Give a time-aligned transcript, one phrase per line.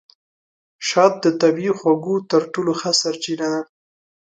[0.87, 3.61] شات د طبیعي خوږو تر ټولو ښه سرچینه ده.